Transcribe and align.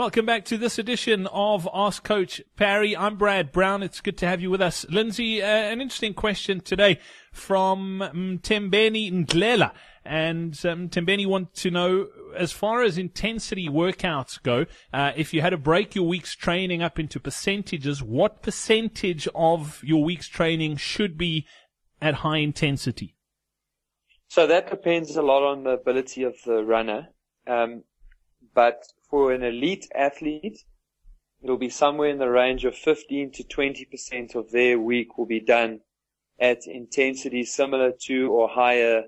Welcome 0.00 0.24
back 0.24 0.46
to 0.46 0.56
this 0.56 0.78
edition 0.78 1.26
of 1.26 1.68
Ask 1.74 2.04
Coach 2.04 2.40
Parry. 2.56 2.96
I'm 2.96 3.16
Brad 3.16 3.52
Brown. 3.52 3.82
It's 3.82 4.00
good 4.00 4.16
to 4.16 4.26
have 4.26 4.40
you 4.40 4.48
with 4.48 4.62
us. 4.62 4.86
Lindsey, 4.88 5.42
uh, 5.42 5.46
an 5.46 5.82
interesting 5.82 6.14
question 6.14 6.62
today 6.62 6.98
from 7.34 8.00
um, 8.00 8.38
Tembeni 8.42 9.12
Ndlela. 9.12 9.72
And 10.02 10.58
um, 10.64 10.88
Tembeni 10.88 11.26
wants 11.26 11.60
to 11.64 11.70
know, 11.70 12.08
as 12.34 12.50
far 12.50 12.82
as 12.82 12.96
intensity 12.96 13.68
workouts 13.68 14.42
go, 14.42 14.64
uh, 14.90 15.12
if 15.16 15.34
you 15.34 15.42
had 15.42 15.50
to 15.50 15.58
break 15.58 15.94
your 15.94 16.08
week's 16.08 16.34
training 16.34 16.80
up 16.80 16.98
into 16.98 17.20
percentages, 17.20 18.02
what 18.02 18.40
percentage 18.40 19.28
of 19.34 19.84
your 19.84 20.02
week's 20.02 20.28
training 20.28 20.78
should 20.78 21.18
be 21.18 21.46
at 22.00 22.14
high 22.14 22.38
intensity? 22.38 23.16
So 24.28 24.46
that 24.46 24.70
depends 24.70 25.14
a 25.16 25.22
lot 25.22 25.42
on 25.42 25.64
the 25.64 25.72
ability 25.72 26.22
of 26.22 26.36
the 26.46 26.64
runner. 26.64 27.08
Um, 27.46 27.84
but 28.54 28.86
for 29.10 29.32
an 29.32 29.42
elite 29.42 29.88
athlete, 29.94 30.64
it'll 31.42 31.58
be 31.58 31.68
somewhere 31.68 32.08
in 32.08 32.18
the 32.18 32.30
range 32.30 32.64
of 32.64 32.76
15 32.76 33.32
to 33.32 33.44
20% 33.44 34.34
of 34.34 34.50
their 34.50 34.78
week 34.78 35.18
will 35.18 35.26
be 35.26 35.40
done 35.40 35.80
at 36.38 36.66
intensity 36.66 37.44
similar 37.44 37.92
to 38.06 38.30
or 38.30 38.48
higher 38.48 39.04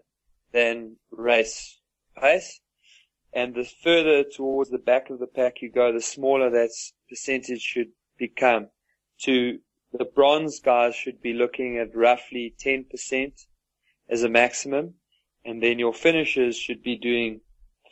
than 0.52 0.96
race 1.10 1.78
pace. 2.18 2.60
And 3.32 3.54
the 3.54 3.64
further 3.64 4.24
towards 4.24 4.70
the 4.70 4.78
back 4.78 5.08
of 5.08 5.18
the 5.18 5.26
pack 5.26 5.62
you 5.62 5.70
go, 5.70 5.92
the 5.92 6.02
smaller 6.02 6.50
that 6.50 6.70
percentage 7.08 7.62
should 7.62 7.92
become. 8.18 8.68
To 9.22 9.58
the 9.92 10.04
bronze 10.04 10.60
guys 10.60 10.94
should 10.94 11.22
be 11.22 11.32
looking 11.32 11.78
at 11.78 11.96
roughly 11.96 12.54
10% 12.62 13.46
as 14.10 14.22
a 14.22 14.28
maximum. 14.28 14.94
And 15.44 15.62
then 15.62 15.78
your 15.78 15.94
finishers 15.94 16.56
should 16.56 16.82
be 16.82 16.96
doing 16.96 17.40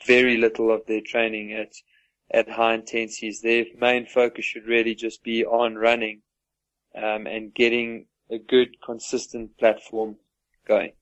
very 0.06 0.36
little 0.36 0.70
of 0.70 0.86
their 0.86 1.00
training 1.00 1.52
at, 1.52 1.72
at 2.32 2.48
high 2.48 2.74
intensities. 2.74 3.40
Their 3.40 3.64
main 3.76 4.06
focus 4.06 4.44
should 4.44 4.66
really 4.66 4.94
just 4.94 5.22
be 5.22 5.44
on 5.44 5.76
running, 5.76 6.22
um, 6.94 7.26
and 7.26 7.54
getting 7.54 8.06
a 8.30 8.38
good 8.38 8.80
consistent 8.84 9.56
platform 9.58 10.16
going. 10.66 10.92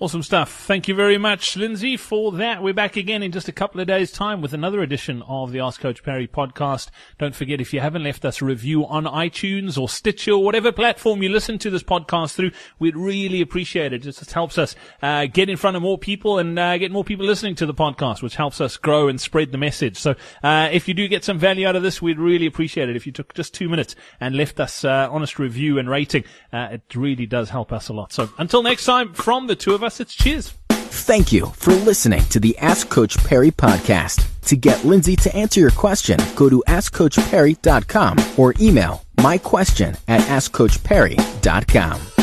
Awesome 0.00 0.22
stuff. 0.22 0.64
Thank 0.64 0.86
you 0.86 0.94
very 0.94 1.18
much, 1.18 1.56
Lindsey, 1.56 1.96
for 1.96 2.30
that. 2.30 2.62
We're 2.62 2.72
back 2.72 2.96
again 2.96 3.20
in 3.24 3.32
just 3.32 3.48
a 3.48 3.52
couple 3.52 3.80
of 3.80 3.88
days' 3.88 4.12
time 4.12 4.40
with 4.40 4.54
another 4.54 4.80
edition 4.80 5.22
of 5.22 5.50
the 5.50 5.58
Ask 5.58 5.80
Coach 5.80 6.04
Parry 6.04 6.28
podcast. 6.28 6.90
Don't 7.18 7.34
forget, 7.34 7.60
if 7.60 7.74
you 7.74 7.80
haven't 7.80 8.04
left 8.04 8.24
us 8.24 8.40
a 8.40 8.44
review 8.44 8.86
on 8.86 9.06
iTunes 9.06 9.76
or 9.76 9.88
Stitcher 9.88 10.34
or 10.34 10.44
whatever 10.44 10.70
platform 10.70 11.20
you 11.20 11.28
listen 11.30 11.58
to 11.58 11.68
this 11.68 11.82
podcast 11.82 12.36
through, 12.36 12.52
we'd 12.78 12.94
really 12.94 13.40
appreciate 13.40 13.92
it. 13.92 14.06
It 14.06 14.12
just 14.12 14.30
helps 14.30 14.56
us 14.56 14.76
uh, 15.02 15.26
get 15.26 15.50
in 15.50 15.56
front 15.56 15.76
of 15.76 15.82
more 15.82 15.98
people 15.98 16.38
and 16.38 16.56
uh, 16.56 16.78
get 16.78 16.92
more 16.92 17.02
people 17.02 17.26
listening 17.26 17.56
to 17.56 17.66
the 17.66 17.74
podcast, 17.74 18.22
which 18.22 18.36
helps 18.36 18.60
us 18.60 18.76
grow 18.76 19.08
and 19.08 19.20
spread 19.20 19.50
the 19.50 19.58
message. 19.58 19.96
So 19.96 20.14
uh, 20.44 20.68
if 20.70 20.86
you 20.86 20.94
do 20.94 21.08
get 21.08 21.24
some 21.24 21.40
value 21.40 21.66
out 21.66 21.74
of 21.74 21.82
this, 21.82 22.00
we'd 22.00 22.20
really 22.20 22.46
appreciate 22.46 22.88
it 22.88 22.94
if 22.94 23.04
you 23.04 23.10
took 23.10 23.34
just 23.34 23.52
two 23.52 23.68
minutes 23.68 23.96
and 24.20 24.36
left 24.36 24.60
us 24.60 24.84
uh, 24.84 25.08
honest 25.10 25.40
review 25.40 25.76
and 25.76 25.90
rating. 25.90 26.22
Uh, 26.52 26.68
it 26.70 26.94
really 26.94 27.26
does 27.26 27.50
help 27.50 27.72
us 27.72 27.88
a 27.88 27.92
lot. 27.92 28.12
So 28.12 28.30
until 28.38 28.62
next 28.62 28.84
time, 28.84 29.12
from 29.12 29.48
the 29.48 29.56
two 29.56 29.74
of 29.74 29.82
us, 29.82 29.87
us. 29.88 30.00
It's 30.00 30.14
cheers. 30.14 30.54
Thank 30.70 31.32
you 31.32 31.46
for 31.56 31.72
listening 31.72 32.22
to 32.26 32.38
the 32.38 32.56
Ask 32.58 32.88
Coach 32.88 33.16
Parry 33.24 33.50
podcast. 33.50 34.26
To 34.42 34.56
get 34.56 34.84
Lindsey 34.84 35.16
to 35.16 35.34
answer 35.34 35.60
your 35.60 35.70
question, 35.70 36.18
go 36.36 36.48
to 36.48 36.62
AskCoachParry.com 36.68 38.16
or 38.36 38.54
email 38.60 39.02
my 39.22 39.38
question 39.38 39.96
at 40.06 40.20
AskCoachParry.com. 40.20 42.17